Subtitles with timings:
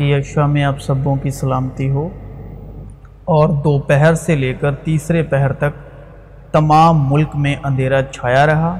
[0.00, 2.08] مسیح اشوا میں آپ سبوں کی سلامتی ہو
[3.34, 5.74] اور دوپہر سے لے کر تیسرے پہر تک
[6.52, 8.70] تمام ملک میں اندھیرا چھایا رہا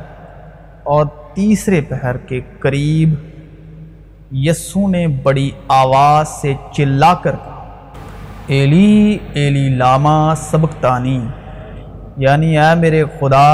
[0.83, 3.15] اور تیسرے پہر کے قریب
[4.47, 7.59] یسو نے بڑی آواز سے چلا کر کہا،
[8.47, 11.19] ایلی ایلی لاما سبکتانی
[12.17, 13.53] یعنی اے میرے خدا،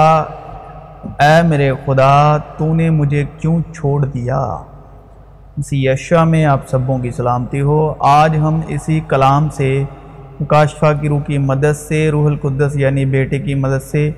[1.20, 4.40] اے میرے خدا، تو نے مجھے کیوں چھوڑ دیا؟
[5.56, 9.84] اسی یشا میں آپ سبوں کی سلامتی ہو۔ آج ہم اسی کلام سے،
[10.40, 14.10] مکاشفہ کی روح کی مدد سے، روح القدس یعنی بیٹے کی مدد سے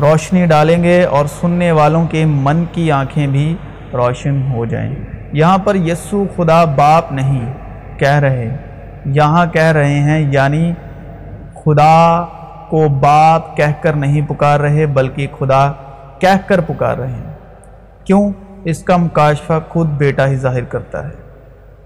[0.00, 3.56] روشنی ڈالیں گے اور سننے والوں کے من کی آنکھیں بھی
[3.92, 4.94] روشن ہو جائیں۔
[5.32, 7.52] یہاں پر یسو خدا باپ نہیں
[7.98, 8.56] کہہ رہے،
[9.04, 10.72] یہاں کہہ رہے ہیں یعنی
[11.64, 12.24] خدا
[12.68, 15.72] کو باپ کہہ کر نہیں پکار رہے، بلکہ خدا
[16.18, 17.32] کہہ کر پکار رہے ہیں۔
[18.04, 18.32] کیوں؟
[18.66, 21.12] اس کا مکاشفہ خود بیٹا ہی ظاہر کرتا ہے۔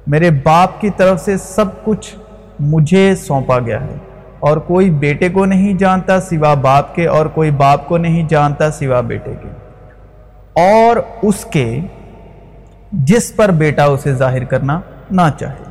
[0.07, 2.16] میرے باپ کی طرف سے سب کچھ
[2.61, 3.97] مجھے سونپا گیا ہے
[4.41, 8.70] اور کوئی بیٹے کو نہیں جانتا سوا باپ کے اور کوئی باپ کو نہیں جانتا
[8.70, 9.48] سوا بیٹے کے۔
[10.53, 11.81] اور اس کے
[12.92, 15.70] جس پر بیٹا اسے ظاہر کرنا نہ چاہے۔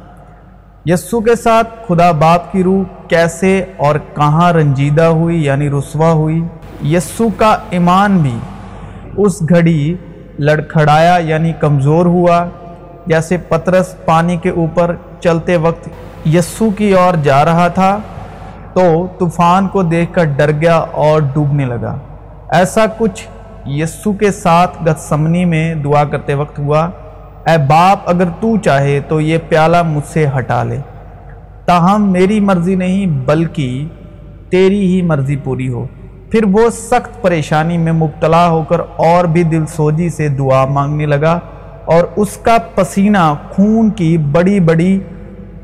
[0.86, 6.42] یسو کے ساتھ خدا باپ کی روح کیسے اور کہاں رنجیدہ ہوئی یعنی رسوا ہوئی۔
[6.84, 8.38] یسو کا ایمان بھی
[9.18, 9.96] اس گھڑی
[10.40, 12.45] لڑکھڑایا یعنی کمزور ہوا
[13.06, 15.90] جیسے پترس پانی کے اوپر چلتے وقت
[16.26, 18.00] یسو کی اور جا رہا تھا،
[18.73, 21.98] تو طوفان کو دیکھ کر ڈر گیا اور ڈوبنے لگا۔
[22.50, 23.28] ایسا کچھ
[23.66, 26.90] یسو کے ساتھ گتسمنی میں دعا کرتے وقت ہوا۔
[27.45, 30.78] اے باپ، اگر تو چاہے تو یہ پیالہ مجھ سے ہٹا لے۔
[31.66, 33.88] تاہم، میری مرضی نہیں، بلکہ
[34.50, 35.86] تیری ہی مرضی پوری ہو۔
[36.32, 41.06] پھر وہ سخت پریشانی میں مبتلا ہو کر اور بھی دل سوجی سے دعا مانگنے
[41.06, 41.40] لگا
[41.86, 45.00] اور اس کا پسینہ خون کی بڑی بڑی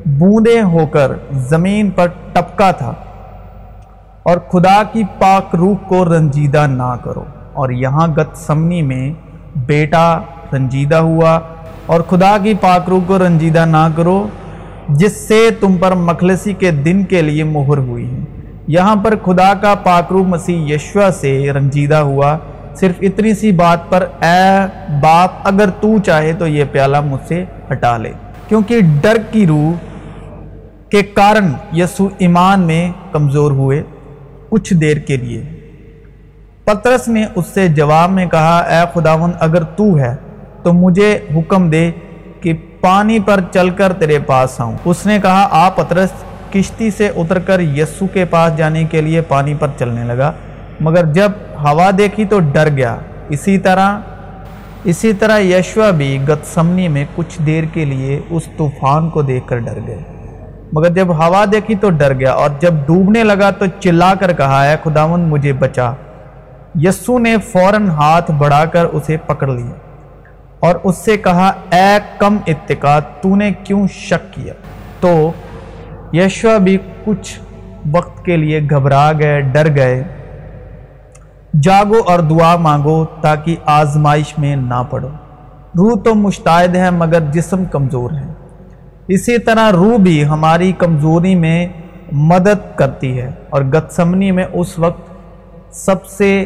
[0.06, 2.94] بوندیں ہو کر زمین پر ٹپکا تھا۔
[4.24, 7.24] اور خدا کی پاک روح کو رنجیدہ نہ کرو۔
[7.54, 9.14] اور یہاں گت سمنی میں
[9.56, 10.20] بیٹا
[10.54, 11.40] رنجیدہ ہوا۔
[11.86, 14.28] اور خدا کی پاک روح کو رنجیدہ نہ کرو،
[14.90, 18.35] جس سے تم پر مخلصی کے دن کے لیے مہر ہوئی ہے۔
[18.68, 22.38] یہاں پر خدا کا پاکرو مسیح یشوا سے رنجیدہ ہوا۔
[22.76, 24.66] صرف اتنی سی بات پر اے
[25.02, 28.12] باپ، اگر تو چاہے تو یہ پیالہ مجھ سے ہٹا لے۔
[28.48, 29.72] کیونکہ ڈر کی روح
[30.90, 33.84] کے کارن یسو ایمان میں کمزور ہوئے
[34.50, 35.44] کچھ دیر کے لیے۔
[36.64, 40.16] پترس نے اس سے جواب میں کہا، اے خداون اگر تو ہے
[40.64, 41.92] تو مجھے حکم دے
[42.42, 46.10] کہ پانی پر چل کر تیرے پاس آؤں۔ اس نے کہا، آ پترس
[46.54, 50.32] کشتی سے اتر کر یسو کے پاس جانے کے لیے پانی پر چلنے لگا۔
[50.80, 51.32] مگر جب
[51.64, 52.96] ہوا دیکھی تو ڈر گیا۔
[53.30, 54.00] اسی طرح
[54.84, 59.58] اسی طرح یشوا بھی گتسمنی میں کچھ دیر کے لیے اس طوفان کو دیکھ کر
[59.58, 60.00] ڈر گئے۔
[60.74, 64.66] مگر جب ہوا دیکھی تو ڈر گیا اور جب ڈوبنے لگا تو چلا کر کہا
[64.66, 65.92] ہے خداون مجھے بچا۔
[66.76, 69.74] یسو نے فوراً ہاتھ بڑھا کر اسے پکڑ لیا
[70.60, 74.54] اور اس سے کہا، اے کم اتقاد، تو نے کیوں شک کیا؟
[75.00, 75.32] تو
[76.14, 77.40] یشوا بھی کچھ
[77.92, 80.04] وقت کے لیے گھبرا گئے، ڈر گئے۔
[81.62, 85.08] جاگو اور دعا مانگو تاکہ آزمائش میں نہ پڑو۔
[85.78, 88.34] روح تو مشتعد ہے مگر جسم کمزور ہے۔
[89.08, 91.68] اسی طرح روح بھی ہماری کمزوری میں
[92.12, 95.12] مدد کرتی ہے اور گتسمنی میں اس وقت
[95.76, 96.46] سب سے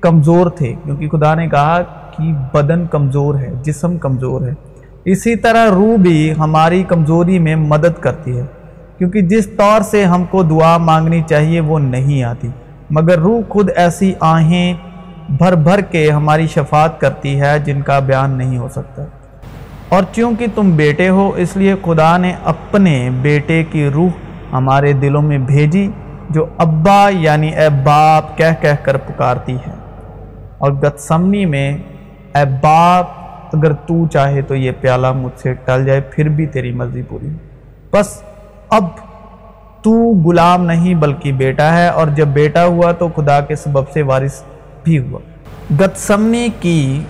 [0.00, 2.22] کمزور تھے، کیونکہ خدا نے کہا کہ
[2.52, 4.71] بدن کمزور ہے، جسم کمزور ہے۔
[5.04, 8.42] اسی طرح روح بھی ہماری کمزوری میں مدد کرتی ہے،
[8.98, 12.48] کیونکہ جس طور سے ہم کو دعا مانگنی چاہیے وہ نہیں آتی۔
[12.90, 14.74] مگر روح خود ایسی آہیں
[15.28, 19.02] بھر بھر کے ہماری شفاعت کرتی ہے جن کا بیان نہیں ہو سکتا۔
[19.88, 24.10] اور چونکہ تم بیٹے ہو، اس لیے خدا نے اپنے بیٹے کی روح
[24.52, 25.90] ہمارے دلوں میں بھیجی،
[26.30, 29.72] جو ابا یعنی اے باپ کہہ کہہ کر پکارتی ہے۔
[30.58, 31.78] اور گتسمنی میں
[32.34, 33.21] اے باپ
[33.54, 37.28] اگر تو چاہے تو یہ پیالہ مجھ سے ٹل جائے، پھر بھی تیری مرضی پوری۔
[37.92, 38.22] بس
[38.70, 38.84] اب
[39.82, 39.92] تو
[40.24, 44.42] غلام نہیں بلکہ بیٹا ہے، اور جب بیٹا ہوا تو خدا کے سبب سے وارث
[44.84, 45.18] بھی ہوا۔
[45.80, 47.02] گتسمنی کی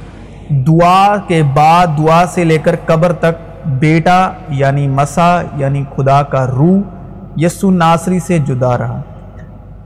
[0.66, 3.40] دعا کے بعد دعا سے لے کر قبر تک
[3.80, 9.00] بیٹا یعنی مسا یعنی خدا کا روح یسو ناصری سے جدا رہا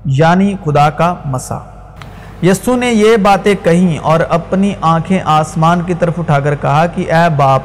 [0.05, 1.59] یعنی خدا کا مسا
[2.43, 7.13] یسو نے یہ باتیں کہیں اور اپنی آنکھیں آسمان کی طرف اٹھا کر کہا کہ
[7.13, 7.63] اے باپ،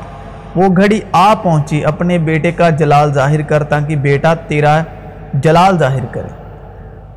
[0.55, 4.83] وہ گھڑی آ پہنچی، اپنے بیٹے کا جلال ظاہر کر تاکہ بیٹا تیرا
[5.33, 6.27] جلال ظاہر کرے۔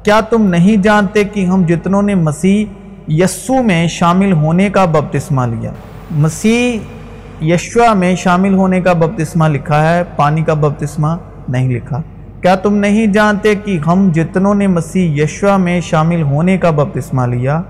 [0.03, 2.65] کیا تم نہیں جانتے کہ ہم جتنوں نے مسیح
[3.09, 5.71] یسو میں شامل ہونے کا بپتسمہ لیا؟
[6.11, 6.79] مسیح
[7.45, 11.09] یشوا میں شامل ہونے کا بپتسمہ لکھا ہے، پانی کا بپتسمہ
[11.49, 12.03] نہیں لکھا۔
[12.45, 17.27] کیا تم نہیں جانتے کہ ہم جتنوں نے مسیح یشوا میں شامل ہونے کا بپتسمہ
[17.27, 17.63] لیا،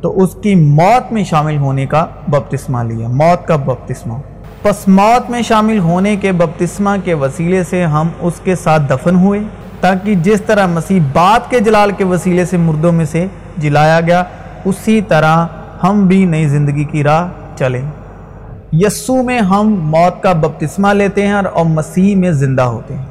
[0.00, 4.14] تو اس کی موت میں شامل ہونے کا بپتسمہ لیا، موت کا بپتسمہ۔
[4.62, 9.14] پس موت میں شامل ہونے کے بپتسمہ کے وسیلے سے ہم اس کے ساتھ دفن
[9.14, 9.40] ہوئے،
[9.80, 13.26] تاکہ جس طرح مسیح باپ کے جلال کے وسیلے سے مردوں میں سے
[13.58, 14.24] جلایا گیا،
[14.64, 15.46] اسی طرح
[15.82, 17.82] ہم بھی نئی زندگی کی راہ چلیں۔
[18.72, 23.09] یسو میں ہم موت کا بپتسمہ لیتے ہیں اور مسیح میں زندہ ہوتے ہیں۔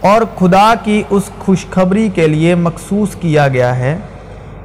[0.00, 3.98] اور خدا کی اس خوشخبری کے لیے مخصوص کیا گیا ہے،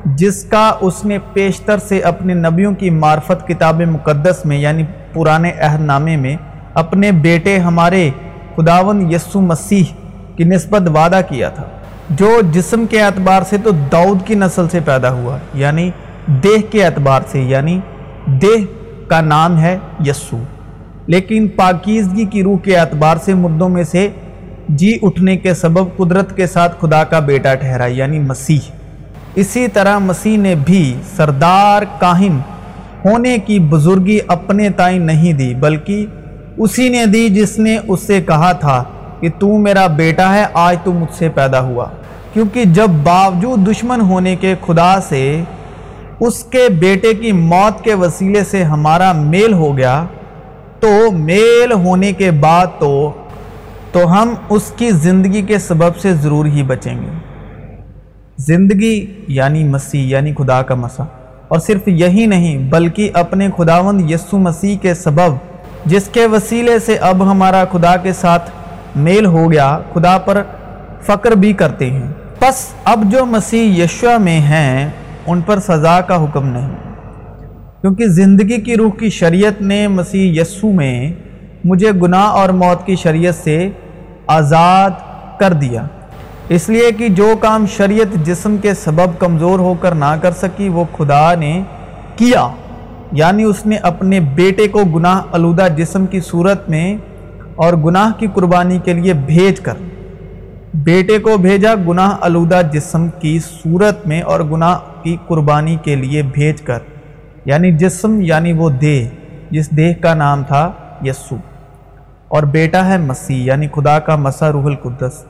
[0.06, 4.84] جس کا اس نے پیشتر سے اپنے نبیوں کی معرفت کتاب مقدس میں یعنی
[5.14, 6.36] پرانے عہد نامے میں،
[6.74, 8.10] اپنے بیٹے ہمارے
[8.56, 9.84] خداون یسو مسیح
[10.36, 11.64] کی نسبت وعدہ کیا تھا۔
[12.10, 15.92] جو جسم کے اعتبار سے تو داؤد کی نسل سے پیدا ہوا یعنی
[16.28, 17.80] دیہ کے اعتبار سے یعنی
[18.26, 18.66] دیہ
[19.08, 20.38] کا نام ہے یسو۔
[21.08, 24.10] لیکن پاکیزگی کی روح کے اعتبار سے مردوں میں سے
[24.72, 28.60] جی اٹھنے کے سبب قدرت کے ساتھ خدا کا بیٹا ٹھہرا یعنی مسیح۔
[29.36, 32.38] اسی طرح مسیح نے بھی سردار کاہن
[33.06, 36.06] ہونے کی بزرگی اپنے تائیں نہیں دی، بلکہ
[36.58, 38.84] اسی نے دی جس نے اس سے کہا تھا
[39.20, 41.86] کہ تو میرا بیٹا ہے، آج تو مجھ سے پیدا ہوا۔
[42.34, 45.42] کیونکہ جب باوجود دشمن ہونے کے خدا سے
[46.20, 50.06] اس کے بیٹے کی موت کے وسیلے سے ہمارا میل ہو گیا،
[50.80, 53.12] تو میل ہونے کے بعد تو
[53.92, 57.10] تو ہم اس کی زندگی کے سبب سے ضرور ہی بچیں گے۔
[58.38, 61.04] زندگی یعنی مسیح یعنی خدا کا مسا
[61.48, 65.36] اور صرف یہی نہیں، بلکہ اپنے خداوند یسو مسیح کے سبب،
[65.86, 68.52] جس کے وسیلے سے اب ہمارا خدا کے ساتھ
[68.96, 70.44] میل ہو گیا، خدا پر
[71.02, 74.90] فقر بھی کرتے ہیں۔ پس اب جو مسیح یشوا میں ہیں،
[75.28, 76.76] ان پر سزا کا حکم نہیں۔
[77.82, 81.14] کیونکہ زندگی کی روح کی شریعت نے مسیح یسو میں
[81.64, 83.70] مجھے گناہ اور موت کی شریعت سے
[84.32, 84.90] آزاد
[85.40, 85.88] کر دیا۔
[86.50, 90.70] اس لیے کہ جو کام شریعت جسم کے سبب کمزور ہو کر نہ کر سکی،
[90.70, 91.64] وہ خدا نے
[92.16, 92.48] کیا۔
[93.12, 96.98] یعنی اس نے اپنے بیٹے کو گناہ آلودہ جسم کی صورت میں
[97.56, 99.74] اور گناہ کی قربانی کے لیے بھیج کر۔
[100.74, 106.22] بیٹے کو بھیجا گناہ آلودہ جسم کی صورت میں اور گناہ کی قربانی کے لیے
[106.22, 106.80] بھیج کر۔
[107.46, 109.08] یعنی جسم یعنی وہ دیہ،
[109.52, 110.72] جس دیہ کا نام تھا
[111.06, 111.36] یسو۔
[112.32, 115.26] اور بیٹا ہے مسیح یعنی خدا کا مسا روح القدس،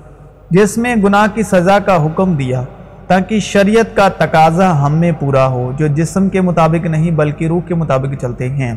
[0.50, 2.64] جس میں گناہ کی سزا کا حکم دیا،
[3.08, 7.62] تاکہ شریعت کا تقاضا ہم میں پورا ہو، جو جسم کے مطابق نہیں بلکہ روح
[7.68, 8.74] کے مطابق چلتے ہیں۔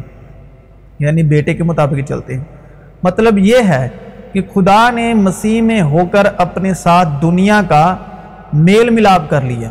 [0.98, 2.44] یعنی بیٹے کے مطابق چلتے ہیں۔
[3.02, 3.88] مطلب یہ ہے
[4.32, 7.96] کہ خدا نے مسیح میں ہو کر اپنے ساتھ دنیا کا
[8.52, 9.70] میل ملاپ کر لیا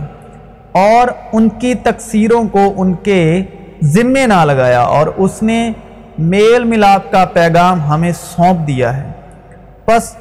[0.71, 3.41] اور ان کی تقصیروں کو ان کے
[3.83, 5.71] ذمے نہ لگایا، اور اس نے
[6.17, 9.11] میل ملاپ کا پیغام ہمیں سونپ دیا ہے۔
[9.85, 10.15] پس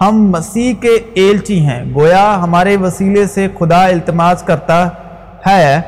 [0.00, 4.88] ہم مسیح کے ایلچی ہیں۔ گویا ہمارے وسیلے سے خدا التماس کرتا
[5.46, 5.80] ہے۔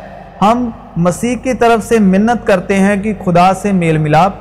[0.43, 4.33] ہم مسیح کی طرف سے منت کرتے ہیں کہ خدا سے میل ملاپ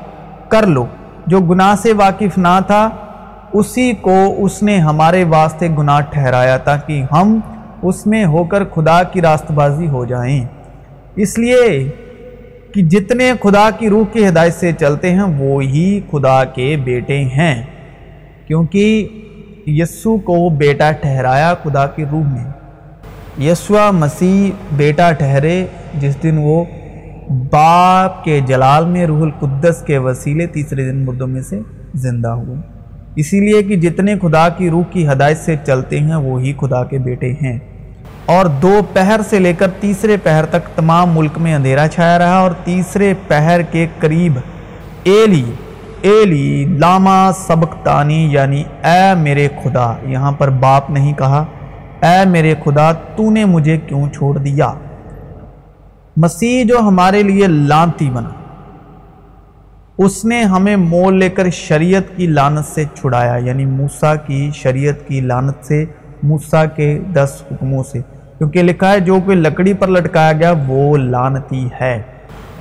[0.50, 0.85] کر لو۔
[1.27, 2.89] جو گناہ سے واقف نہ تھا،
[3.53, 7.39] اسی کو اس نے ہمارے واسطے گناہ ٹھہرایا تاکہ ہم
[7.81, 10.45] اس میں ہو کر خدا کی راست بازی ہو جائیں۔
[11.15, 11.89] اس لیے
[12.75, 17.18] کہ جتنے خدا کی روح کی ہدایت سے چلتے ہیں، وہ ہی خدا کے بیٹے
[17.18, 17.63] ہیں۔
[18.48, 19.07] کیونکہ
[19.68, 22.52] یسو کو بیٹا ٹھہرایا خدا کی روح میں۔
[23.42, 26.64] یسوع مسیح بیٹا ٹھہرے، جس دن وہ
[27.52, 31.59] باپ کے جلال میں، روح القدس کے وسیلے تیسرے دن مردوں میں سے
[31.95, 32.57] زندہ ہوئے۔
[33.16, 36.97] اسی لیے کہ جتنے خدا کی روح کی ہدایت سے چلتے ہیں وہی خدا کے
[36.97, 37.59] بیٹے ہیں۔
[38.25, 42.37] اور دو پہر سے لے کر تیسرے پہر تک تمام ملک میں اندھیرا چھایا رہا
[42.37, 44.37] اور تیسرے پہر کے قریب
[45.03, 45.44] ایلی
[46.01, 51.44] ایلی لاما سبقتانی یعنی اے میرے خدا، یہاں پر باپ نہیں کہا،
[52.01, 54.73] اے میرے خدا، تو نے مجھے کیوں چھوڑ دیا؟
[56.17, 58.29] مسیح جو ہمارے لیے لانتی بنا،
[59.97, 65.07] اس نے ہمیں مول لے کر شریعت کی لانت سے چھڑایا یعنی موسیٰ کی شریعت
[65.07, 65.85] کی لانت سے،
[66.23, 68.01] موسیٰ کے دس حکموں سے۔
[68.37, 72.01] کیونکہ لکھا ہے، جو کوئی لکڑی پر لٹکایا گیا، وہ لانتی ہے۔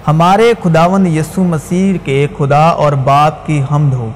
[0.08, 4.10] ہمارے خداوند یسو مسیح کے خدا اور باپ کی حمد ہو،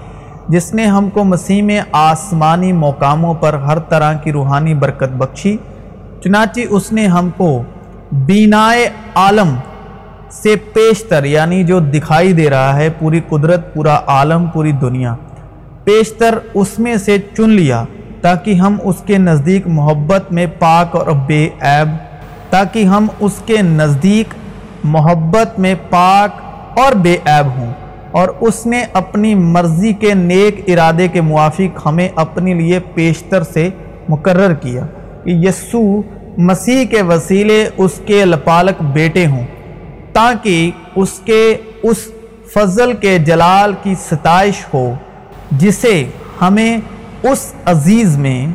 [0.49, 5.57] جس نے ہم کو مسیح میں آسمانی مقاموں پر ہر طرح کی روحانی برکت بخشی،
[6.25, 7.51] چنانچہ اس نے ہم کو
[8.27, 9.55] بینائے عالم
[10.33, 15.15] سے پیشتر یعنی جو دکھائی دے رہا ہے، پوری قدرت، پورا عالم، پوری دنیا،
[15.85, 17.85] پیشتر اس میں سے چن لیا۔
[18.23, 21.89] تاکہ ہم اس کے نزدیک محبت میں پاک اور بے عیب،
[22.51, 24.35] تاکہ ہم اس کے نزدیک
[24.85, 26.41] محبت میں پاک
[26.81, 27.73] اور بے عیب ہوں
[28.19, 33.69] اور اس نے اپنی مرضی کے نیک ارادے کے موافق ہمیں اپنے لیے پیشتر سے
[34.09, 34.87] مقرر کیا
[35.25, 35.81] کہ یسو
[36.49, 39.45] مسیح کے وسیلے اس کے لپالک بیٹے ہوں،
[40.13, 41.43] تاکہ اس کے
[41.83, 42.07] اس
[42.55, 44.89] فضل کے جلال کی ستائش ہو،
[45.53, 46.05] جسے
[46.41, 46.79] ہمیں
[47.23, 48.47] اس عزیز میں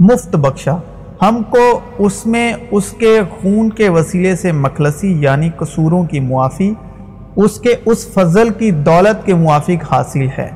[0.00, 0.76] مفت بخشا۔
[1.22, 6.72] ہم کو اس میں اس کے خون کے وسیلے سے مخلصی یعنی قصوروں کی معافی،
[7.36, 10.48] اس کے اس فضل کی دولت کے موافق حاصل ہے،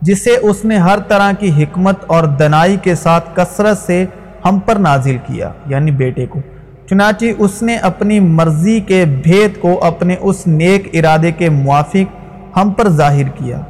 [0.00, 4.04] جسے اس نے ہر طرح کی حکمت اور دنائی کے ساتھ کثرت سے
[4.44, 6.40] ہم پر نازل کیا یعنی بیٹے کو۔
[6.88, 12.70] چنانچہ اس نے اپنی مرضی کے بھید کو اپنے اس نیک ارادے کے موافق ہم
[12.70, 13.60] پر ظاہر کیا،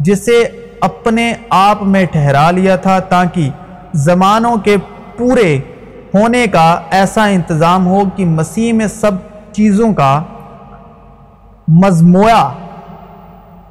[0.00, 0.42] جسے
[0.82, 3.50] اپنے آپ میں ٹھہرا لیا تھا تاکہ
[3.94, 4.76] زمانوں کے
[5.16, 5.58] پورے
[6.14, 9.10] ہونے کا ایسا انتظام ہو کہ مسیح میں سب
[9.52, 10.22] چیزوں کا
[11.68, 12.42] مضموعہ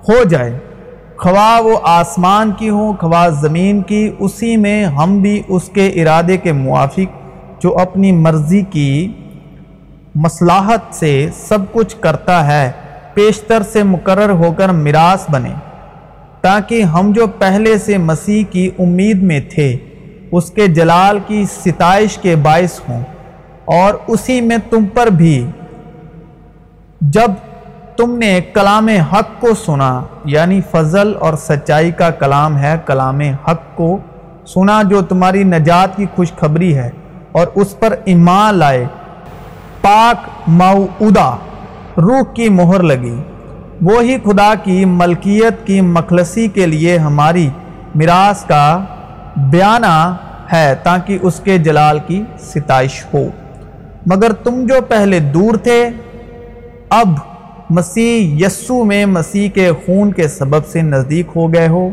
[0.10, 0.60] ہو جائے۔
[1.18, 6.38] خواہ وہ آسمان کی ہو خواہ زمین کی، اسی میں ہم بھی اس کے ارادے
[6.38, 9.12] کے موافق جو اپنی مرضی کی
[10.16, 12.72] مصلاحت سے سب کچھ کرتا ہے،
[13.14, 15.54] پیشتر سے مقرر ہو کر میراث بنے۔
[16.42, 19.78] تاکہ ہم جو پہلے سے مسیح کی امید میں تھے،
[20.32, 23.04] اس کے جلال کی ستائش کے باعث ہوں۔
[23.66, 25.48] اور اسی میں تم پر بھی۔
[27.02, 27.32] جب
[27.98, 33.62] تم نے کلام حق کو سنا یعنی فضل اور سچائی کا کلام ہے، کلام حق
[33.76, 33.98] کو
[34.46, 36.90] سنا جو تمہاری نجات کی خوشخبری ہے،
[37.32, 38.86] اور اس پر ایمان لائے،
[39.82, 41.36] پاک موعودہ
[41.98, 43.16] روح کی مہر لگی۔
[43.82, 47.50] وہی خدا کی ملکیت کی مخلصی کے لیے ہماری
[47.96, 48.86] میراث کا
[49.38, 50.16] بیانہ
[50.54, 53.28] ہے تاکہ اس کے جلال کی ستائش ہو۔
[54.06, 55.90] مگر تم جو پہلے دور تھے،
[56.90, 57.08] اب
[57.70, 61.90] مسیح یسو میں مسیح کے خون کے سبب سے نزدیک ہو گئے ہو،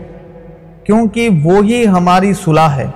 [0.85, 2.87] کیونکہ وہی ہماری صلح ہے۔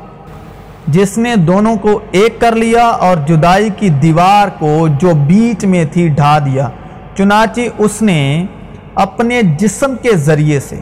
[0.88, 5.84] جس نے دونوں کو ایک کر لیا اور جدائی کی دیوار کو جو بیچ میں
[5.92, 6.68] تھی ڈھا دیا،
[7.16, 8.46] چنانچہ اس نے
[8.94, 10.76] اپنے جسم کے ذریعے سے۔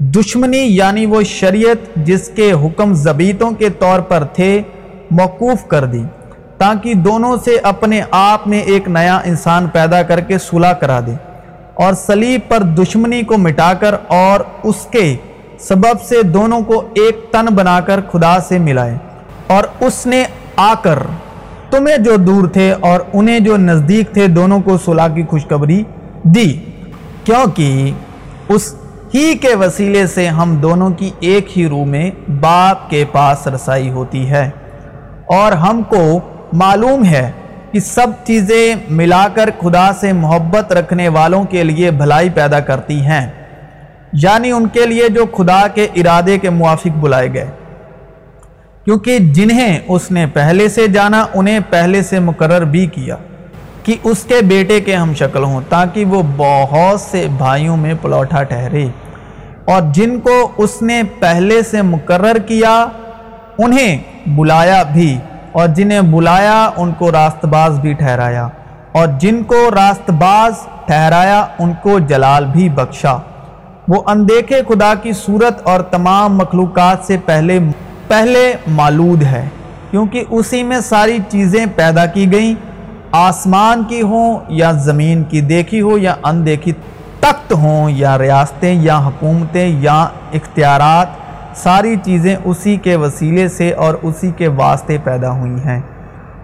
[0.00, 4.62] دشمنی یعنی وہ شریعت جس کے حکم زبیتوں کے طور پر تھے،
[5.10, 6.02] موقوف کر دی،
[6.58, 11.12] تاکہ دونوں سے اپنے آپ میں ایک نیا انسان پیدا کر کے صلح کرا دے۔
[11.74, 15.16] اور سلیب پر دشمنی کو مٹا کر اور اس کے
[15.58, 18.98] سبب سے دونوں کو ایک تن بنا کر خدا سے ملائے۔
[19.46, 20.24] اور اس نے
[20.56, 20.98] آ کر
[21.70, 25.82] تمہیں جو دور تھے اور انہیں جو نزدیک تھے، دونوں کو صلح کی خوشخبری
[26.22, 26.56] دی۔
[27.26, 27.92] کیونکہ
[28.48, 28.74] اس
[29.14, 33.90] ہی کے وسیلے سے ہم دونوں کی ایک ہی روح میں باپ کے پاس رسائی
[33.90, 34.50] ہوتی ہے۔
[35.26, 36.20] اور ہم کو
[36.52, 37.30] معلوم ہے
[37.72, 43.00] کہ سب چیزیں ملا کر خدا سے محبت رکھنے والوں کے لیے بھلائی پیدا کرتی
[43.00, 43.30] ہیں
[44.12, 47.50] یعنی ان کے لیے جو خدا کے ارادے کے موافق بلائے گئے۔
[48.84, 53.16] کیونکہ جنہیں اس نے پہلے سے جانا، انہیں پہلے سے مقرر بھی کیا۔
[53.86, 58.42] کہ اس کے بیٹے کے ہم شکل ہوں تاکہ وہ بہت سے بھائیوں میں پلوٹا
[58.42, 58.86] ٹھہرے
[59.64, 62.74] اور جن کو اس نے پہلے سے مقرر کیا،
[63.58, 65.16] انہیں بلایا بھی
[65.52, 68.48] اور جنہیں بلایا، ان کو راست باز بھی ٹھہرایا
[68.92, 73.16] اور جن کو راست باز ٹھہرایا، ان کو جلال بھی بخشا۔
[73.88, 77.58] وہ اندیکھے خدا کی صورت اور تمام مخلوقات سے پہلے
[78.08, 79.48] پہلے معلود ہے،
[79.90, 82.54] کیونکہ اسی میں ساری چیزیں پیدا کی گئیں۔
[83.12, 86.72] آسمان کی ہوں یا زمین کی دیکھی ہو یا اندیکھی
[87.20, 91.06] تخت ہوں یا ریاستیں یا حکومتیں یا اختیارات،
[91.56, 95.80] ساری چیزیں اسی کے وسیلے سے اور اسی کے واسطے پیدا ہوئی ہیں۔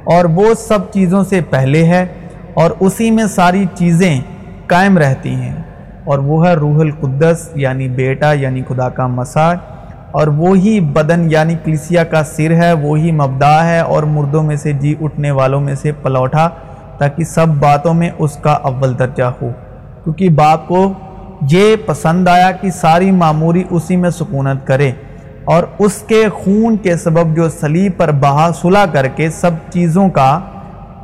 [0.04, 2.07] اور وہ سب چیزوں سے پہلے ہے
[2.54, 4.21] اور اسی میں ساری چیزیں
[4.66, 5.62] قائم رہتی ہیں۔
[6.04, 9.59] اور وہ ہے روح القدس یعنی بیٹا یعنی خدا کا مساج۔
[10.12, 14.73] اور وہی بدن یعنی کلیسیا کا سر ہے، وہی مبدا ہے اور مردوں میں سے
[14.73, 16.49] جی اٹھنے والوں میں سے پلوٹا
[16.99, 19.49] تاکہ سب باتوں میں اس کا اول درجہ ہو۔
[20.04, 20.92] کیونکہ باپ کو
[21.50, 24.92] یہ پسند آیا کہ ساری معموری اسی میں سکونت کرے
[25.45, 30.09] اور اس کے خون کے سبب جو سلیب پر بہا صلح کر کے سب چیزوں
[30.09, 30.40] کا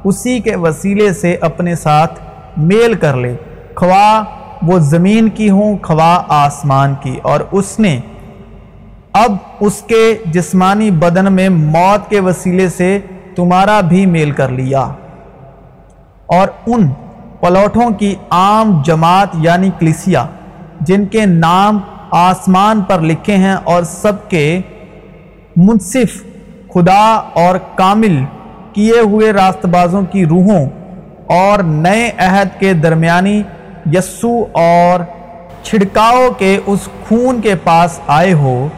[0.04, 2.20] اسی کے وسیلے سے اپنے ساتھ
[2.56, 3.36] میل کر لے۔
[3.74, 4.22] خواہ
[4.62, 8.00] وہ زمین کی ہوں، خواہ آسمان کی۔ اور اس نے
[9.24, 12.98] اب اس کے جسمانی بدن میں موت کے وسیلے سے
[13.36, 14.80] تمہارا بھی میل کر لیا۔
[16.26, 16.88] اور ان
[17.40, 20.24] پلوٹوں کی عام جماعت یعنی کلیسیا،
[20.80, 21.78] جن کے نام
[22.10, 24.60] آسمان پر لکھے ہیں اور سب کے
[25.56, 26.22] منصف
[26.74, 27.02] خدا
[27.34, 28.24] اور کامل
[28.72, 30.64] کیے ہوئے راست بازوں کی روحوں
[31.26, 33.42] اور نئے عہد کے درمیانی
[33.92, 35.00] یسو اور
[35.62, 38.68] چھڑکاؤ کے اس خون کے پاس آئے ہو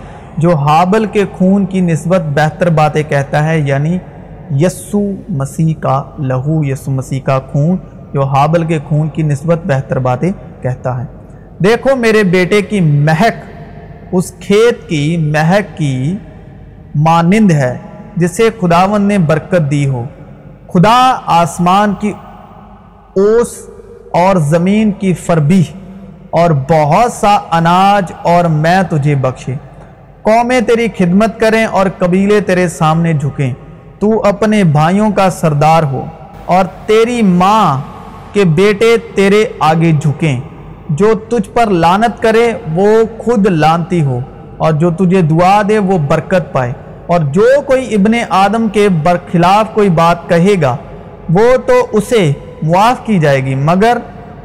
[0.40, 3.96] جو حابل کے خون کی نسبت بہتر باتیں کہتا ہے یعنی
[4.60, 7.76] یسو مسیح کا لہو، یسو مسیح کا خون
[8.12, 10.30] جو حابل کے خون کی نسبت بہتر باتیں
[10.62, 11.06] کہتا ہے۔
[11.64, 13.44] دیکھو میرے بیٹے کی مہک،
[14.12, 16.16] اس کھیت کی مہک کی
[16.94, 17.76] مانند ہے،
[18.16, 20.04] جسے خداون نے برکت دی ہو۔
[20.72, 20.98] خدا
[21.34, 22.12] آسمان کی
[23.16, 23.56] اوس
[24.12, 25.62] اور زمین کی فربی،
[26.30, 29.54] اور بہت سا اناج اور میں تجھے بخشے۔
[30.30, 33.54] قومیں تیری خدمت کریں اور قبیلے تیرے سامنے جھکیں۔
[33.98, 36.04] تو اپنے بھائیوں کا سردار ہو
[36.44, 37.80] اور تیری ماں
[38.32, 40.40] کے بیٹے تیرے آگے جھکیں۔
[40.88, 44.20] جو تجھ پر لانت کرے، وہ خود لانتی ہو
[44.56, 46.72] اور جو تجھے دعا دے، وہ برکت پائے۔
[47.06, 50.76] اور جو کوئی ابن آدم کے برخلاف کوئی بات کہے گا،
[51.34, 52.32] وہ تو اسے
[52.62, 53.98] معاف کی جائے گی۔ مگر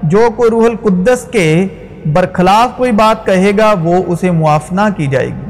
[0.04, 1.68] جو کوئی روح القدس کے
[2.06, 5.45] برخلاف کوئی بات کہے گا، وہ اسے معاف نہ کی جائے گی۔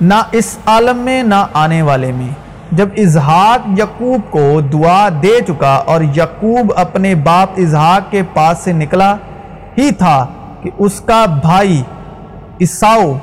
[0.00, 2.28] نہ اس عالم میں، نہ آنے والے میں۔
[2.72, 8.72] جب اظہاق یقوب کو دعا دے چکا اور یقوب اپنے باپ اظہاق کے پاس سے
[8.72, 9.16] نکلا،
[9.78, 10.26] ہی تھا
[10.62, 11.82] کہ اس کا بھائی
[12.58, 13.18] اساؤ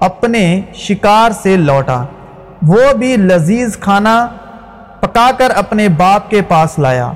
[0.00, 2.04] اپنے شکار سے لوٹا۔
[2.62, 4.26] وہ بھی لذیذ کھانا
[5.00, 7.12] پکا کر اپنے باپ کے پاس لایا۔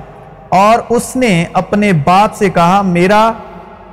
[0.49, 3.31] اور اس نے اپنے باپ سے کہا، میرا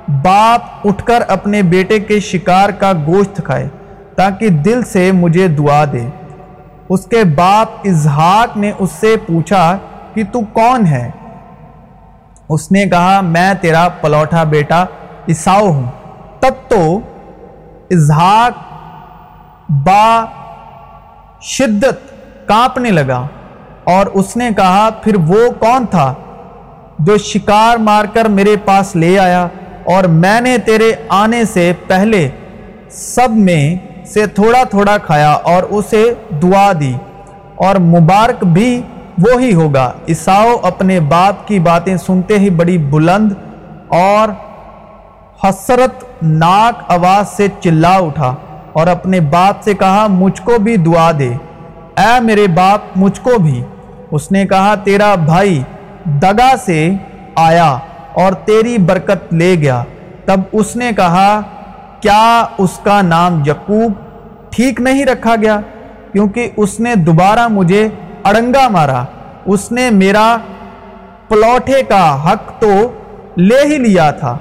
[0.07, 3.67] باپ اٹھ کر اپنے بیٹے کے شکار کا گوشت کھائے۔
[4.15, 6.07] تاکہ دل سے مجھے دعا دے۔
[6.89, 9.77] اس کے باپ اظہاق نے اس سے پوچھا
[10.13, 11.11] کہ تو کون ہے؟
[12.49, 14.85] اس نے کہا، میں تیرا پلوٹا بیٹا
[15.27, 15.83] اساؤ ہوں۔
[16.39, 16.99] تب تو
[17.91, 18.51] اظہاق
[19.69, 20.25] با
[21.41, 22.11] شدت
[22.47, 23.27] کانپنے لگا
[23.83, 26.13] اور اس نے کہا، پھر وہ کون تھا
[26.99, 29.47] جو شکار مار کر میرے پاس لے آیا
[29.83, 32.29] اور میں نے تیرے آنے سے پہلے
[32.89, 36.93] سب میں سے تھوڑا تھوڑا کھایا اور اسے دعا دی۔
[37.55, 38.81] اور مبارک بھی
[39.17, 43.31] وہی ہوگا۔ اساؤ اپنے باپ کی باتیں سنتے ہی بڑی بلند
[43.87, 44.29] اور
[45.45, 48.35] حسرت ناک آواز سے چلا اٹھا
[48.73, 51.33] اور اپنے باپ سے کہا، مجھ کو بھی دعا دے۔
[51.97, 53.63] اے میرے باپ، مجھ کو بھی۔
[54.11, 55.63] اس نے کہا، تیرا بھائی
[56.05, 56.89] دگا سے
[57.35, 57.77] آیا
[58.13, 59.83] اور تیری برکت لے گیا۔
[60.25, 61.41] تب اس نے کہا
[62.01, 63.91] کیا اس کا نام یقوب
[64.49, 65.59] ٹھیک نہیں رکھا گیا؟
[66.11, 67.89] کیونکہ اس نے دوبارہ مجھے
[68.23, 69.03] اڑنگا مارا۔
[69.45, 70.37] اس نے میرا
[71.27, 72.91] پلوٹے کا حق تو
[73.37, 74.37] لے ہی لیا تھا۔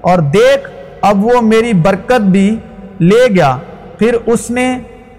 [0.00, 0.70] اور دیکھ،
[1.02, 2.56] اب وہ میری برکت بھی
[3.00, 3.56] لے گیا۔
[3.98, 4.78] پھر اس نے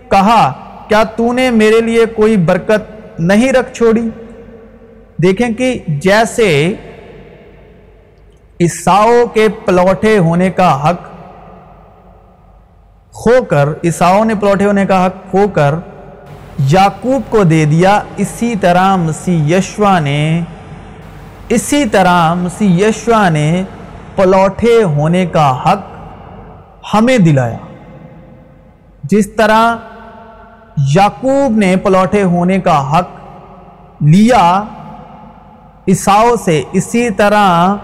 [0.09, 0.53] کہا،
[0.87, 4.09] کیا تو نے میرے لیے کوئی برکت نہیں رکھ چھوڑی؟
[5.23, 6.73] دیکھیں کہ جیسے
[8.61, 11.12] عیساؤ کے پلوٹے ہونے کا حق
[13.13, 15.75] کھو کر عیساؤ نے پلوٹے ہونے کا حق کھو کر
[16.69, 20.41] یعقوب کو دے دیا۔ اسی طرح مسیح یشوا نے،
[21.49, 23.63] اسی طرح مسیح یشوا نے
[24.15, 25.81] پلوٹے ہونے کا حق
[26.93, 27.57] ہمیں دلایا۔
[29.03, 29.75] جس طرح
[30.95, 33.09] یعقوب نے پلوٹے ہونے کا حق
[34.01, 34.63] لیا
[35.87, 37.75] عیساؤ سے، اسی طرح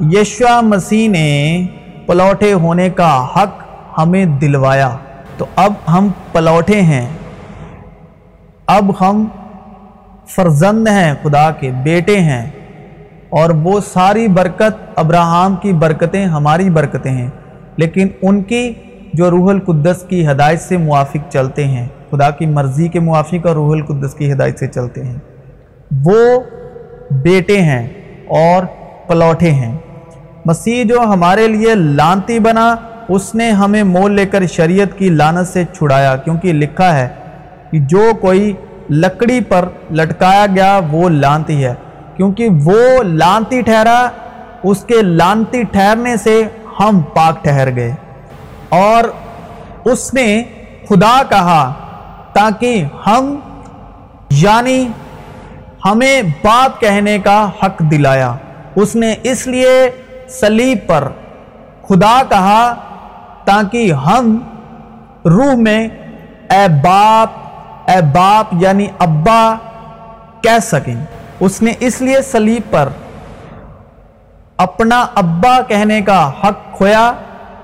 [0.00, 1.66] یشوا مسیح نے
[2.06, 3.67] پلوٹے ہونے کا حق
[3.98, 4.96] ہمیں دلوایا۔
[5.36, 7.06] تو اب ہم پلوٹے ہیں۔
[8.66, 9.26] اب ہم
[10.26, 12.50] فرزند ہیں، خدا کے بیٹے ہیں۔
[13.28, 17.28] اور وہ ساری برکت ابراہم کی برکتیں ہماری برکتیں ہیں۔
[17.76, 18.72] لیکن ان کی
[19.14, 23.54] جو روح القدس کی ہدایت سے موافق چلتے ہیں، خدا کی مرضی کے موافق اور
[23.54, 25.16] روح القدس کی ہدایت سے چلتے ہیں۔
[26.04, 26.40] وہ
[27.10, 27.88] بیٹے ہیں
[28.28, 28.64] اور
[29.06, 29.76] پلوٹے ہیں۔
[30.44, 32.76] مسیح جو ہمارے لیے لانتی بنا
[33.08, 37.08] اس نے ہمیں مول لے کر شریعت کی لانت سے چھڑایا، کیونکہ لکھا ہے
[37.70, 38.52] کہ جو کوئی
[38.90, 41.74] لکڑی پر لٹکایا گیا، وہ لانتی ہے۔
[42.16, 44.08] کیونکہ وہ لانتی ٹھہرا،
[44.62, 46.42] اس کے لانتی ٹھہرنے سے
[46.80, 47.94] ہم پاک ٹھہر گئے۔
[48.68, 49.04] اور
[49.84, 50.42] اس نے
[50.88, 51.72] خدا کہا،
[52.32, 53.38] تاکہ ہم
[54.30, 54.88] یعنی
[55.84, 58.34] ہمیں باپ کہنے کا حق دلایا۔
[58.74, 59.90] اس نے اس لیے
[60.28, 61.08] سلیب پر
[61.88, 62.74] خدا کہا
[63.48, 64.38] تاکہ ہم
[65.24, 65.80] روح میں
[66.50, 69.42] اے باپ اے باپ یعنی ابا
[70.42, 70.94] کہہ سکیں۔
[71.40, 72.88] اس نے اس لیے سلیب پر
[74.56, 77.12] اپنا ابا کہنے کا حق کھویا،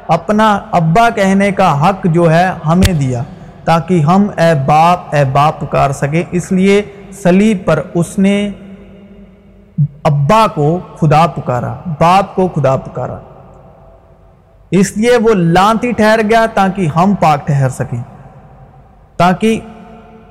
[0.09, 3.23] اپنا ابا کہنے کا حق جو ہے ہمیں دیا،
[3.65, 6.83] تاکہ ہم اے باپ اے باپ پکار سکیں۔ اس لیے
[7.23, 8.37] سلیب پر اس نے
[10.05, 13.19] ابا کو خدا پکارا، باپ کو خدا پکارا۔
[14.81, 18.03] اس لیے وہ لانتی ٹھہر گیا تاکہ ہم پاک ٹھہر سکیں۔
[19.17, 19.61] تاکہ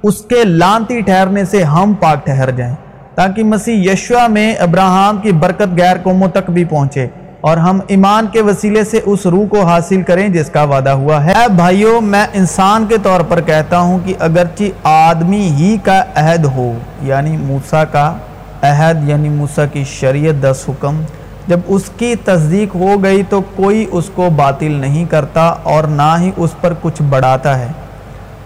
[0.03, 2.75] اس کے لانتی ٹھہرنے سے ہم پاک ٹھہر جائیں۔
[3.15, 7.07] تاکہ مسیح یشوا میں ابراہم کی برکت غیر قوموں تک بھی پہنچے
[7.41, 11.23] اور ہم ایمان کے وسیلے سے اس روح کو حاصل کریں جس کا وعدہ ہوا
[11.25, 16.45] ہے۔ بھائیوں میں انسان کے طور پر کہتا ہوں کہ اگرچہ آدمی ہی کا عہد
[16.45, 18.17] ہو یعنی موسیٰ کا
[18.61, 21.01] عہد یعنی موسیٰ کی شریعت، دس حکم
[21.47, 26.15] جب اس کی تصدیق ہو گئی تو کوئی اس کو باطل نہیں کرتا اور نہ
[26.19, 27.67] ہی اس پر کچھ بڑھاتا ہے۔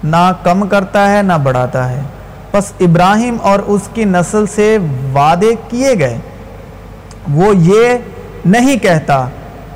[0.03, 2.01] نہ کم کرتا ہے، نہ بڑھاتا ہے۔
[2.51, 4.77] پس ابراہیم اور اس کی نسل سے
[5.13, 6.17] وعدے کیے گئے۔
[7.31, 7.97] وہ یہ
[8.45, 9.25] نہیں کہتا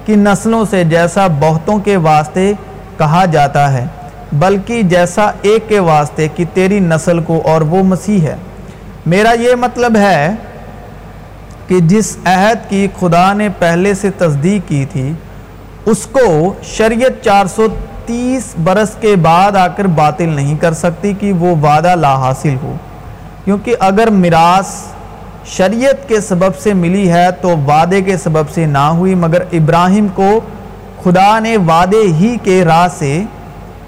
[0.06, 2.54] کہ نسلوں سے جیسا بہتوں کے واسطے
[2.98, 3.86] کہا جاتا ہے،
[4.34, 8.36] بلکہ جیسا ایک کے واسطے کہ تیری نسل کو اور وہ مسیح ہے۔
[9.06, 10.32] میرا یہ مطلب ہے
[11.72, 15.14] کہ جس عہد کی خدا نے پہلے سے تصدیق کی تھی،
[15.86, 17.68] اس کو شریعت چار سو
[18.06, 22.56] تیس برس کے بعد آ کر باطل نہیں کر سکتی کہ وہ وعدہ لا حاصل
[22.64, 22.76] ہو۔
[23.46, 24.74] کیونکہ اگر میراث
[25.46, 30.08] شریعت کے سبب سے ملی ہے تو وعدے کے سبب سے نہ ہوئی، مگر ابراہیم
[30.08, 30.40] کو
[31.04, 33.24] خدا نے وعدے ہی کے راہ سے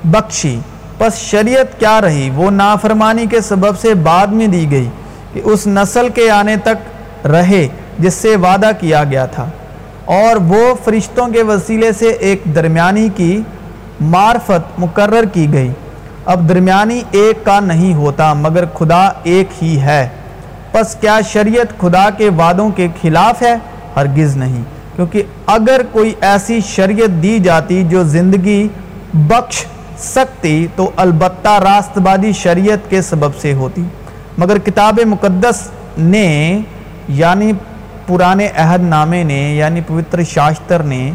[0.04, 0.60] بخشی۔
[0.98, 4.90] پس شریعت کیا رہی؟ وہ نافرمانی کے سبب سے بعد میں دی گئی
[5.34, 6.93] کہ اس نسل کے آنے تک
[7.26, 7.68] رہے
[8.00, 9.46] جس سے وعدہ کیا گیا تھا۔
[10.06, 13.42] اور وہ فرشتوں کے وسیلے سے ایک درمیانی کی
[14.02, 15.72] معرفت مقرر کی گئی۔
[16.26, 20.10] اب درمیانی ایک کا نہیں ہوتا، مگر خدا ایک ہی ہے۔
[20.72, 23.56] پس کیا شریعت خدا کے وعدوں کے خلاف ہے؟
[23.96, 24.64] ہرگز نہیں،
[24.96, 28.68] کیونکہ اگر کوئی ایسی شریعت دی جاتی جو زندگی
[29.14, 29.66] بخش
[29.98, 33.84] سکتی، تو البتہ راستبادی شریعت کے سبب سے ہوتی۔
[34.38, 36.60] مگر کتاب مقدس نے
[37.08, 37.52] یعنی
[38.08, 41.12] پرانے عہد نامے نے یعنی پوتر شاشتر نے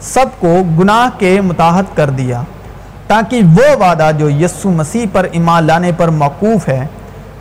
[0.00, 2.42] سب کو گناہ کے متاحت کر دیا۔
[3.06, 6.86] تاکہ وہ وعدہ جو یسو مسیح پر ایمان لانے پر موقوف ہے،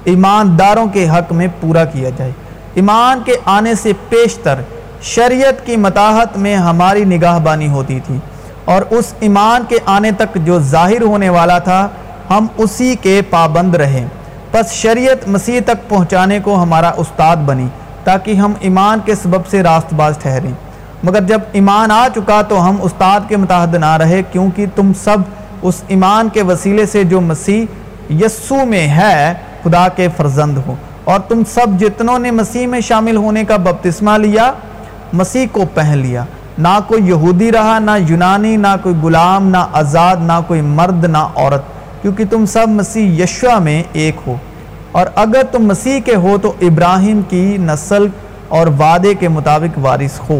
[0.04, 2.32] ایمانداروں کے حق میں پورا کیا جائے۔
[2.74, 4.56] ایمان کے آنے سے پیشتر
[5.02, 8.17] شریعت کی متاحت میں ہماری نگاہ بانی ہوتی تھی۔
[8.65, 11.88] اور اس ایمان کے آنے تک جو ظاہر ہونے والا تھا،
[12.30, 14.06] ہم اسی کے پابند رہیں
[14.56, 17.68] پس شریعت مسیح تک پہنچانے کو ہمارا استاد بنی
[18.04, 20.52] تاکہ ہم ایمان کے سبب سے راست باز ٹھہریں۔
[21.04, 25.18] مگر جب ایمان آ چکا تو ہم استاد کے متحد نہ رہے کیونکہ تم سب
[25.62, 27.65] اس ایمان کے وسیلے سے جو مسیح
[28.10, 33.15] یسو میں ہے، خدا کے فرزند ہو۔ اور تم سب جتنوں نے مسیح میں شامل
[33.15, 34.52] ہونے کا بپتسمہ لیا،
[35.13, 36.26] مسیح کو پہن لیا۔
[36.58, 41.18] نہ کوئی یہودی رہا، نہ یونانی، نہ کوئی غلام، نہ آزاد، نہ کوئی مرد، نہ
[41.18, 41.75] عورت۔
[42.06, 44.36] کیونکہ تم سب مسیح یشوا میں ایک ہو۔
[44.91, 48.08] اور اگر تم مسیح کے ہو تو ابراہیم کی نسل
[48.48, 50.39] اور وعدے کے مطابق وارث ہو۔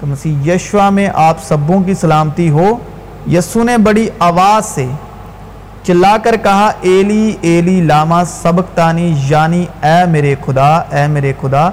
[0.00, 2.78] تو مسیح یشوا میں آپ سبوں کی سلامتی ہو۔
[3.32, 4.86] یسو نے بڑی آواز سے
[5.82, 11.70] چلا کر کہا، ایلی ایلی لاما سبکتانی یعنی اے میرے خدا، اے میرے خدا،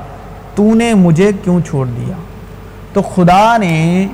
[0.56, 2.16] تو نے مجھے کیوں چھوڑ دیا؟
[2.94, 4.08] تو خدا نے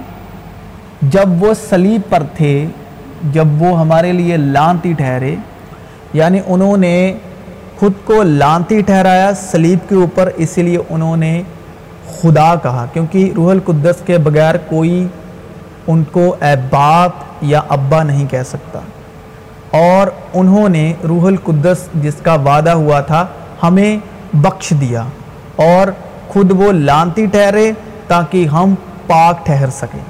[1.02, 2.68] جب وہ سلیب پر تھے
[3.24, 5.36] جب وہ ہمارے لیے لانتی ٹھہرے
[6.14, 7.14] یعنی انہوں نے
[7.80, 11.42] خود کو لانتی ٹھہرایا سلیب کے اوپر، اسی لیے انہوں نے
[12.22, 15.08] خدا کہا، کیونکہ روح القدس کے بغیر کوئی
[15.88, 18.80] ان کو اے باپ یا ابا نہیں کہہ سکتا۔
[19.72, 23.26] اور انہوں نے روح القدس جس کا وعدہ ہوا تھا
[23.64, 23.98] ہمیں
[24.34, 25.04] بخش دیا
[25.56, 25.92] اور
[26.28, 27.72] خود وہ لانتی ٹھہرے
[28.08, 28.76] تاکہ ہم
[29.08, 30.04] پاک ٹھہر سکیں۔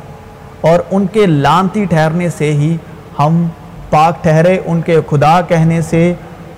[0.61, 2.77] اور ان کے لانتی ٹھہرنے سے ہی
[3.19, 3.47] ہم
[3.89, 6.13] پاک ٹھہرے ان کے خدا کہنے سے،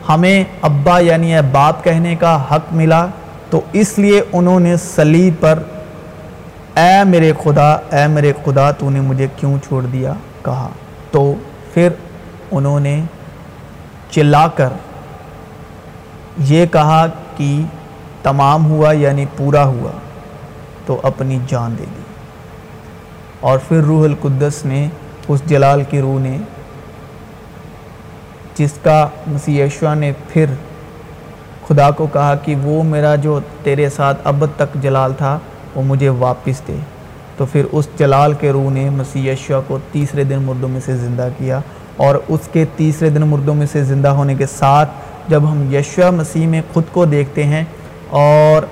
[0.09, 3.05] ہمیں ابا یعنی اے باپ کہنے کا حق ملا،
[3.49, 5.59] تو اس لیے انہوں نے سلیب پر،
[6.75, 10.13] اے میرے خدا، اے میرے خدا، تو نے مجھے کیوں چھوڑ دیا؟
[10.45, 10.69] کہا۔
[11.11, 11.33] تو
[11.73, 11.89] پھر
[12.51, 13.01] انہوں نے
[14.11, 14.69] چلا کر
[16.37, 17.61] یہ کہا کہ
[18.23, 19.91] تمام ہوا یعنی پورا ہوا،
[20.85, 22.01] تو اپنی جان دے دی۔
[23.39, 24.87] اور پھر روح القدس نے
[25.27, 26.37] اس جلال کی روح نے،
[28.55, 30.45] جس کا مسیح یشوہ نے پھر
[31.67, 35.39] خدا کو کہا کہ وہ میرا جو تیرے ساتھ اب تک جلال تھا،
[35.75, 36.75] وہ مجھے واپس دے۔
[37.37, 40.97] تو پھر اس جلال کے روح نے مسیح یشوا کو تیسرے دن مردوں میں سے
[40.97, 41.59] زندہ کیا۔
[41.97, 44.91] اور اس کے تیسرے دن مردوں میں سے زندہ ہونے کے ساتھ
[45.27, 47.63] جب ہم یشوا مسیح میں خود کو دیکھتے ہیں
[48.09, 48.65] اور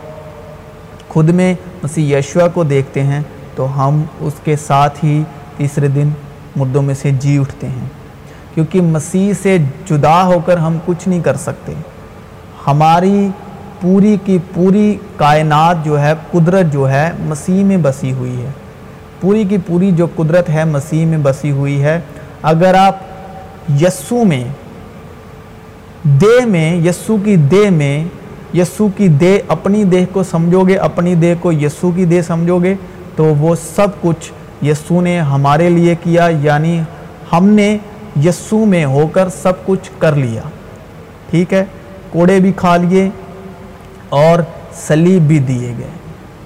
[1.10, 3.22] خود میں مسیح یشوا کو دیکھتے ہیں،
[3.56, 5.24] تو ہم اس کے ساتھ ہی
[5.58, 6.10] تیسرے دن
[6.56, 7.88] مردوں میں سے جی اٹھتے ہیں۔
[8.54, 11.74] کیونکہ مسیح سے جدا ہو کر ہم کچھ نہیں کر سکتے۔
[12.68, 13.28] ہماری
[13.82, 18.50] پوری کی پوری کائنات جو ہے، قدرت جو ہے، مسیح میں بسی ہوئی ہے۔
[19.22, 22.02] پوری کی پوری جو قدرت ہے، مسیح میں بسی ہوئی ہے۔
[22.42, 22.96] اگر آپ
[23.82, 24.44] یسو میں،
[26.04, 28.06] دے میں، یسو کی دے میں،
[28.54, 32.64] یسو کی دے اپنی دیہ کو سمجھو گے، اپنی دیہ کو یسو کی دے سمجھو
[32.64, 32.76] گے،
[33.16, 34.32] تو وہ سب کچھ
[34.62, 36.82] یسو نے ہمارے لیے کیا یعنی
[37.34, 37.78] ہم نے
[38.26, 40.42] یسو میں ہو کر سب کچھ کر لیا۔
[41.30, 41.66] ٹھیک ہے،
[42.10, 43.10] کوڑے بھی کھا لیے
[44.10, 44.40] اور
[44.74, 45.88] سلیب بھی دیے گئے۔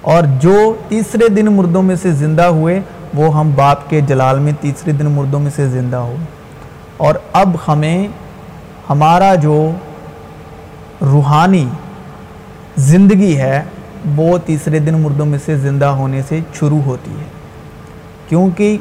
[0.00, 2.80] اور جو تیسرے دن مردوں میں سے زندہ ہوئے،
[3.14, 6.24] وہ ہم باپ کے جلال میں تیسرے دن مردوں میں سے زندہ ہوئے
[6.96, 8.08] اور اب ہمیں
[8.90, 9.70] ہمارا جو
[11.02, 11.66] روحانی
[12.76, 13.62] زندگی ہے،
[14.16, 17.33] وہ تیسرے دن مردوں میں سے زندہ ہونے سے شروع ہوتی ہے۔
[18.28, 18.78] کیونکہ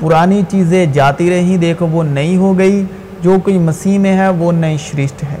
[0.00, 2.84] پرانی چیزیں جاتی رہیں، دیکھو وہ نئی ہو گئی،
[3.22, 5.38] جو کوئی مسیح میں ہے وہ نئی شرشت ہے۔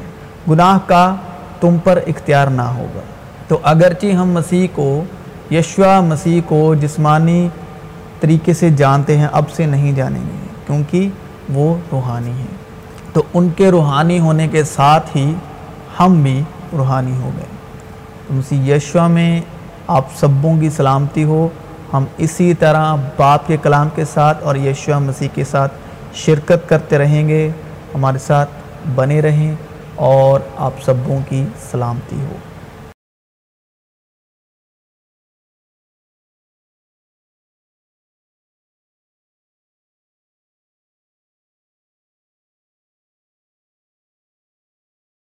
[0.50, 1.16] گناہ کا
[1.60, 3.00] تم پر اختیار نہ ہوگا۔
[3.48, 5.04] تو اگرچہ ہم مسیح کو
[5.50, 7.48] یشوا مسیح کو جسمانی
[8.20, 11.08] طریقے سے جانتے ہیں، اب سے نہیں جانیں گے، کیونکہ
[11.52, 12.54] وہ روحانی ہیں۔
[13.12, 15.34] تو ان کے روحانی ہونے کے ساتھ ہی
[16.00, 17.46] ہم بھی روحانی ہو گئے۔
[18.30, 19.40] مسیح یشوا میں
[19.86, 21.48] آپ سبوں کی سلامتی ہو۔
[21.94, 25.72] ہم اسی طرح باپ کے کلام کے ساتھ اور یشوا مسیح کے ساتھ
[26.14, 27.50] شرکت کرتے رہیں گے۔
[27.94, 28.50] ہمارے ساتھ
[28.94, 29.54] بنے رہیں
[29.96, 32.36] اور آپ سبوں کی سلامتی ہو۔